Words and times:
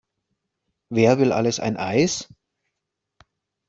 Wer 0.89 1.19
will 1.19 1.31
alles 1.31 1.59
ein 1.59 1.77
Eis? 1.77 2.27